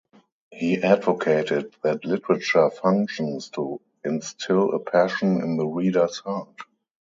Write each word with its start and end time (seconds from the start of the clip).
He 0.49 0.81
advocated 0.81 1.75
that 1.83 2.05
literature 2.05 2.71
functions 2.71 3.49
to 3.49 3.79
instill 4.03 4.73
a 4.73 4.79
passion 4.79 5.39
in 5.43 5.57
the 5.57 5.67
readers' 5.67 6.17
heart. 6.17 6.57